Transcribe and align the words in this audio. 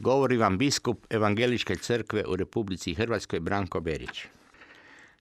Govori 0.00 0.36
vam 0.36 0.58
biskup 0.58 1.06
Evangeličke 1.10 1.76
crkve 1.76 2.24
u 2.26 2.36
Republici 2.36 2.94
Hrvatskoj 2.94 3.40
Branko 3.40 3.80
Berić. 3.80 4.26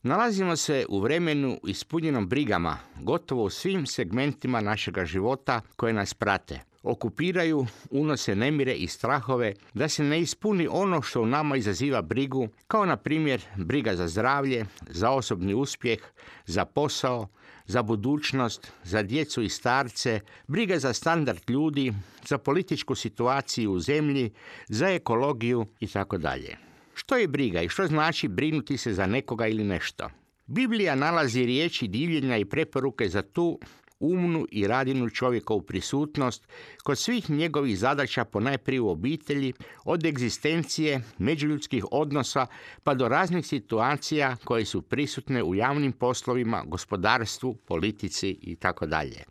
Nalazimo 0.08 0.56
se 0.56 0.86
u 0.90 1.00
vremenu 1.00 1.60
ispunjenom 1.64 2.28
brigama 2.28 2.78
gotovo 3.02 3.44
u 3.44 3.50
svim 3.50 3.86
segmentima 3.86 4.62
našega 4.62 5.06
života 5.06 5.62
koje 5.76 5.94
nas 5.94 6.14
prate. 6.14 6.60
Okupiraju, 6.84 7.66
unose 7.92 8.36
nemire 8.36 8.74
i 8.74 8.88
strahove 8.88 9.54
da 9.74 9.90
se 9.90 10.04
ne 10.04 10.22
ispuni 10.22 10.68
ono 10.72 11.02
što 11.02 11.22
u 11.22 11.26
nama 11.26 11.58
izaziva 11.58 12.02
brigu, 12.02 12.48
kao 12.68 12.86
na 12.86 12.98
primjer 12.98 13.42
briga 13.56 13.96
za 13.96 14.08
zdravlje, 14.08 14.66
za 14.90 15.12
osobni 15.12 15.54
uspjeh, 15.54 16.00
za 16.46 16.66
posao, 16.66 17.28
za 17.66 17.84
budućnost, 17.84 18.72
za 18.84 19.04
djecu 19.04 19.42
i 19.42 19.50
starce, 19.50 20.20
briga 20.48 20.80
za 20.80 20.94
standard 20.94 21.50
ljudi, 21.50 21.94
za 22.28 22.38
političku 22.38 22.96
situaciju 22.96 23.72
u 23.72 23.80
zemlji, 23.80 24.32
za 24.68 24.90
ekologiju 24.90 25.66
i 25.80 25.88
tako 25.88 26.18
dalje. 26.18 26.67
Što 27.08 27.18
je 27.18 27.28
briga 27.28 27.62
i 27.62 27.70
što 27.70 27.88
znači 27.88 28.28
brinuti 28.28 28.78
se 28.78 28.94
za 28.94 29.06
nekoga 29.06 29.48
ili 29.48 29.64
nešto? 29.64 30.10
Biblija 30.46 30.96
nalazi 30.96 31.46
riječi 31.46 31.88
divljenja 31.88 32.38
i 32.38 32.46
preporuke 32.46 33.10
za 33.10 33.22
tu 33.22 33.60
umnu 34.00 34.46
i 34.52 34.68
radinu 34.68 35.10
čovjekovu 35.10 35.62
prisutnost 35.62 36.48
kod 36.84 36.98
svih 36.98 37.30
njegovih 37.30 37.80
zadaća 37.80 38.26
po 38.26 38.40
najprije 38.40 38.82
u 38.82 38.90
obitelji, 38.90 39.54
od 39.86 40.06
egzistencije, 40.06 41.02
međuljudskih 41.18 41.86
odnosa 41.92 42.48
pa 42.84 42.94
do 42.94 43.08
raznih 43.08 43.48
situacija 43.48 44.36
koje 44.44 44.66
su 44.66 44.82
prisutne 44.82 45.44
u 45.44 45.56
javnim 45.56 45.92
poslovima, 45.92 46.64
gospodarstvu, 46.66 47.56
politici 47.56 48.38
i 48.42 48.56
tako 48.56 48.86
dalje. 48.86 49.24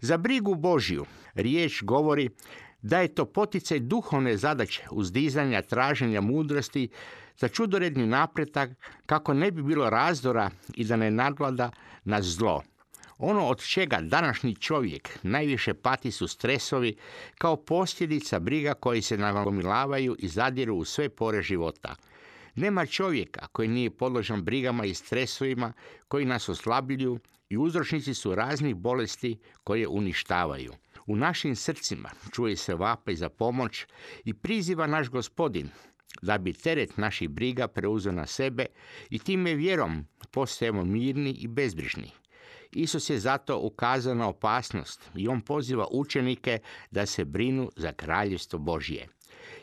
Za 0.00 0.16
brigu 0.16 0.54
Božju 0.54 1.06
riječ 1.34 1.82
govori 1.82 2.30
da 2.82 3.00
je 3.00 3.14
to 3.14 3.24
poticaj 3.24 3.78
duhovne 3.78 4.36
zadaće 4.36 4.84
uzdizanja, 4.90 5.62
traženja 5.62 6.20
mudrosti, 6.20 6.88
za 7.38 7.48
čudoredni 7.48 8.06
napretak 8.06 8.70
kako 9.06 9.34
ne 9.34 9.50
bi 9.50 9.62
bilo 9.62 9.90
razdora 9.90 10.50
i 10.74 10.84
da 10.84 10.96
ne 10.96 11.10
nadvlada 11.10 11.70
na 12.04 12.22
zlo. 12.22 12.62
Ono 13.18 13.46
od 13.46 13.62
čega 13.62 13.98
današnji 14.00 14.54
čovjek 14.54 15.18
najviše 15.22 15.74
pati 15.74 16.10
su 16.10 16.28
stresovi 16.28 16.96
kao 17.38 17.56
posljedica 17.56 18.38
briga 18.38 18.74
koji 18.74 19.02
se 19.02 19.18
nagomilavaju 19.18 20.16
i 20.18 20.28
zadiru 20.28 20.76
u 20.76 20.84
sve 20.84 21.08
pore 21.08 21.42
života. 21.42 21.94
Nema 22.54 22.86
čovjeka 22.86 23.46
koji 23.46 23.68
nije 23.68 23.90
podložan 23.90 24.42
brigama 24.42 24.84
i 24.84 24.94
stresovima 24.94 25.72
koji 26.08 26.24
nas 26.24 26.48
oslabljuju 26.48 27.18
i 27.48 27.56
uzročnici 27.56 28.14
su 28.14 28.34
raznih 28.34 28.74
bolesti 28.74 29.38
koje 29.64 29.88
uništavaju. 29.88 30.72
U 31.08 31.16
našim 31.16 31.56
srcima 31.56 32.10
čuje 32.32 32.56
se 32.56 32.74
vapaj 32.74 33.14
za 33.14 33.28
pomoć 33.28 33.86
i 34.24 34.34
priziva 34.34 34.86
naš 34.86 35.08
gospodin 35.08 35.68
da 36.22 36.38
bi 36.38 36.52
teret 36.52 36.96
naših 36.96 37.28
briga 37.28 37.68
preuzeo 37.68 38.12
na 38.12 38.26
sebe 38.26 38.66
i 39.10 39.18
time 39.18 39.54
vjerom 39.54 40.06
postajemo 40.30 40.84
mirni 40.84 41.30
i 41.30 41.48
bezbrižni. 41.48 42.10
Isus 42.72 43.10
je 43.10 43.18
zato 43.18 43.58
ukazao 43.58 44.14
na 44.14 44.28
opasnost 44.28 45.10
i 45.14 45.28
on 45.28 45.40
poziva 45.40 45.86
učenike 45.90 46.58
da 46.90 47.06
se 47.06 47.24
brinu 47.24 47.70
za 47.76 47.92
kraljevstvo 47.92 48.58
Božje. 48.58 49.08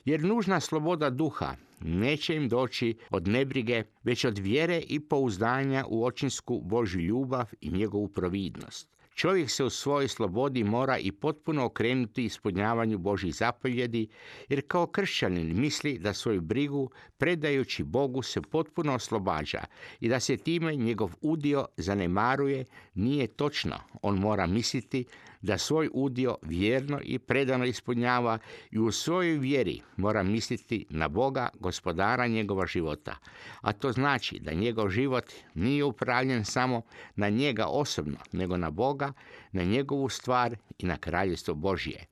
Jer 0.05 0.23
nužna 0.23 0.59
sloboda 0.59 1.09
duha 1.09 1.55
neće 1.79 2.35
im 2.35 2.49
doći 2.49 2.97
od 3.09 3.27
nebrige, 3.27 3.83
već 4.03 4.25
od 4.25 4.37
vjere 4.37 4.81
i 4.87 4.99
pouzdanja 4.99 5.85
u 5.89 6.05
očinsku 6.05 6.61
Božju 6.63 7.01
ljubav 7.01 7.45
i 7.61 7.71
njegovu 7.71 8.07
providnost. 8.07 8.95
Čovjek 9.15 9.49
se 9.49 9.63
u 9.63 9.69
svojoj 9.69 10.07
slobodi 10.07 10.63
mora 10.63 10.97
i 10.97 11.11
potpuno 11.11 11.65
okrenuti 11.65 12.25
ispunjavanju 12.25 12.97
Božih 12.97 13.35
zapovjedi, 13.35 14.07
jer 14.49 14.61
kao 14.67 14.87
kršćanin 14.87 15.59
misli 15.59 15.97
da 15.99 16.13
svoju 16.13 16.41
brigu, 16.41 16.89
predajući 17.17 17.83
Bogu, 17.83 18.21
se 18.21 18.41
potpuno 18.41 18.95
oslobađa 18.95 19.63
i 19.99 20.09
da 20.09 20.19
se 20.19 20.37
time 20.37 20.75
njegov 20.75 21.11
udio 21.21 21.67
zanemaruje, 21.77 22.65
nije 22.93 23.27
točno. 23.27 23.75
On 24.01 24.17
mora 24.17 24.47
misliti 24.47 25.05
da 25.41 25.57
svoj 25.57 25.89
udio 25.93 26.37
vjerno 26.41 26.99
i 27.03 27.19
predano 27.19 27.65
ispunjava 27.65 28.37
i 28.71 28.79
u 28.79 28.91
svojoj 28.91 29.37
vjeri 29.37 29.81
mora 29.97 30.23
misliti 30.23 30.85
na 30.89 31.07
Boga, 31.07 31.49
gospodara 31.59 32.27
njegova 32.27 32.67
života. 32.67 33.15
A 33.61 33.73
to 33.73 33.91
znači 33.91 34.39
da 34.39 34.53
njegov 34.53 34.89
život 34.89 35.25
nije 35.53 35.83
upravljen 35.83 36.45
samo 36.45 36.81
na 37.15 37.29
njega 37.29 37.65
osobno, 37.65 38.17
nego 38.31 38.57
na 38.57 38.71
Boga, 39.05 39.13
na 39.51 39.63
njegovu 39.63 40.09
stvar 40.09 40.55
i 40.77 40.85
na 40.85 40.97
kraljestvo 40.97 41.55
Božje. 41.55 42.05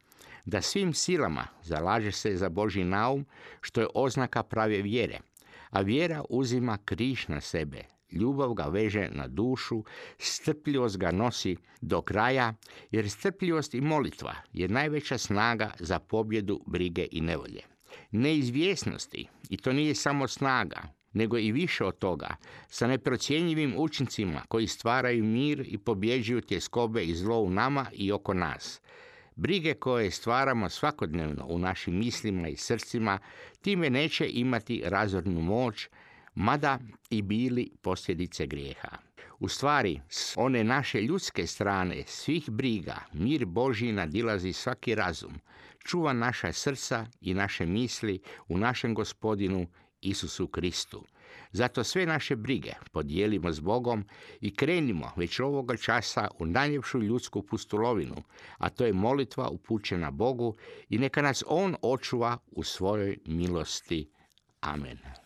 Da 0.46 0.62
svim 0.62 0.94
silama 0.94 1.48
zalaže 1.64 2.12
se 2.12 2.38
za 2.38 2.50
Božji 2.50 2.84
naum, 2.84 3.26
što 3.62 3.82
je 3.82 3.88
oznaka 3.94 4.44
prave 4.44 4.82
vjere. 4.82 5.20
A 5.70 5.82
vjera 5.82 6.24
uzima 6.30 6.78
križ 6.86 7.28
na 7.28 7.42
sebe, 7.42 7.84
Ljubav 8.12 8.54
ga 8.54 8.64
veže 8.64 9.10
na 9.12 9.28
dušu, 9.28 9.84
strpljivost 10.18 10.98
ga 10.98 11.12
nosi 11.12 11.58
do 11.82 12.02
kraja, 12.02 12.54
jer 12.92 13.10
strpljivost 13.10 13.74
i 13.74 13.82
molitva 13.82 14.36
je 14.54 14.68
najveća 14.68 15.18
snaga 15.18 15.72
za 15.80 16.00
pobjedu 16.00 16.62
brige 16.68 17.08
i 17.12 17.22
nevolje. 17.22 17.62
Neizvjesnosti, 18.12 19.28
i 19.50 19.58
to 19.58 19.74
nije 19.74 19.96
samo 19.96 20.28
snaga, 20.28 20.82
nego 21.14 21.38
i 21.38 21.52
više 21.52 21.86
od 21.86 21.98
toga, 21.98 22.36
sa 22.68 22.88
neprocjenjivim 22.88 23.74
učincima 23.78 24.42
koji 24.48 24.68
stvaraju 24.68 25.24
mir 25.24 25.66
i 25.68 25.78
pobjeđuju 25.78 26.42
tjeskobe 26.42 27.04
i 27.04 27.16
zlo 27.16 27.40
u 27.40 27.50
nama 27.50 27.86
i 27.94 28.12
oko 28.12 28.34
nas. 28.34 28.82
Brige 29.36 29.74
koje 29.74 30.12
stvaramo 30.12 30.70
svakodnevno 30.70 31.46
u 31.46 31.60
našim 31.60 31.98
mislima 31.98 32.48
i 32.48 32.58
srcima, 32.58 33.20
time 33.62 33.90
neće 33.90 34.30
imati 34.30 34.82
razornu 34.86 35.42
moć, 35.42 35.88
mada 36.36 36.80
i 37.10 37.22
bili 37.22 37.72
posljedice 37.82 38.46
grijeha. 38.46 38.98
U 39.40 39.48
stvari, 39.48 40.02
s 40.10 40.34
one 40.38 40.64
naše 40.64 41.02
ljudske 41.02 41.48
strane 41.48 42.04
svih 42.08 42.50
briga, 42.50 43.00
mir 43.14 43.46
Božji 43.46 43.92
nadilazi 43.92 44.54
svaki 44.54 44.96
razum, 44.96 45.34
čuva 45.86 46.14
naša 46.14 46.52
srca 46.52 47.06
i 47.22 47.34
naše 47.34 47.66
misli 47.66 48.20
u 48.48 48.58
našem 48.58 48.94
gospodinu 48.94 49.68
Isusu 50.04 50.48
Kristu. 50.48 51.04
Zato 51.52 51.84
sve 51.84 52.06
naše 52.06 52.36
brige 52.36 52.72
podijelimo 52.92 53.52
s 53.52 53.60
Bogom 53.60 54.06
i 54.42 54.56
krenimo 54.56 55.12
već 55.16 55.40
ovoga 55.40 55.78
časa 55.78 56.28
u 56.40 56.46
najljepšu 56.46 57.02
ljudsku 57.02 57.42
pustulovinu, 57.42 58.16
a 58.58 58.70
to 58.70 58.86
je 58.86 58.94
molitva 58.94 59.50
upućena 59.50 60.12
Bogu 60.12 60.56
i 60.90 60.98
neka 60.98 61.22
nas 61.22 61.44
On 61.48 61.76
očuva 61.82 62.38
u 62.52 62.64
svojoj 62.64 63.18
milosti. 63.26 64.10
Amen. 64.62 65.23